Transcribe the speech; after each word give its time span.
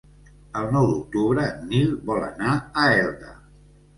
El 0.61 0.69
nou 0.75 0.87
d'octubre 0.91 1.43
en 1.49 1.69
Nil 1.73 1.93
vol 2.09 2.25
anar 2.31 2.57
a 2.57 2.87
Elda. 3.05 3.37